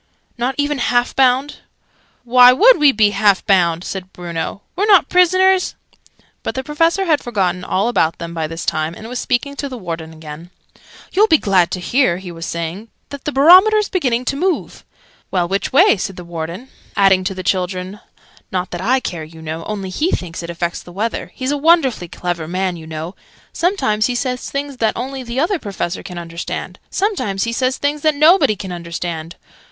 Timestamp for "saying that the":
12.47-13.31